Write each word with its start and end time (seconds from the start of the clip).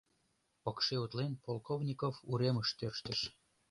Пыкше 0.63 0.95
утлен, 1.03 1.33
Полковников 1.45 2.15
уремыш 2.31 2.69
тӧрштыш. 2.77 3.19